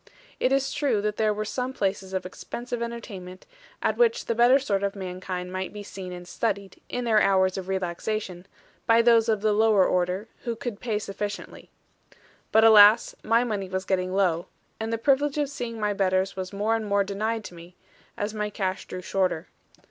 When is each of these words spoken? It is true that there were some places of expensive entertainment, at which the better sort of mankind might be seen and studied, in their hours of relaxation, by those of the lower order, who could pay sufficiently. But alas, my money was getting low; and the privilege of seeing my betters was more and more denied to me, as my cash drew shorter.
It 0.39 0.51
is 0.51 0.73
true 0.73 0.99
that 1.03 1.17
there 1.17 1.31
were 1.31 1.45
some 1.45 1.73
places 1.73 2.11
of 2.11 2.25
expensive 2.25 2.81
entertainment, 2.81 3.45
at 3.83 3.97
which 3.97 4.25
the 4.25 4.33
better 4.33 4.57
sort 4.57 4.81
of 4.81 4.95
mankind 4.95 5.53
might 5.53 5.71
be 5.71 5.83
seen 5.83 6.11
and 6.11 6.27
studied, 6.27 6.81
in 6.89 7.03
their 7.03 7.21
hours 7.21 7.55
of 7.55 7.67
relaxation, 7.67 8.47
by 8.87 9.03
those 9.03 9.29
of 9.29 9.41
the 9.41 9.53
lower 9.53 9.85
order, 9.85 10.27
who 10.43 10.55
could 10.55 10.79
pay 10.79 10.97
sufficiently. 10.97 11.69
But 12.51 12.63
alas, 12.63 13.13
my 13.23 13.43
money 13.43 13.69
was 13.69 13.85
getting 13.85 14.11
low; 14.11 14.47
and 14.79 14.91
the 14.91 14.97
privilege 14.97 15.37
of 15.37 15.49
seeing 15.51 15.79
my 15.79 15.93
betters 15.93 16.35
was 16.35 16.51
more 16.51 16.75
and 16.75 16.87
more 16.87 17.03
denied 17.03 17.43
to 17.43 17.53
me, 17.53 17.75
as 18.17 18.33
my 18.33 18.49
cash 18.49 18.87
drew 18.87 19.01
shorter. 19.03 19.49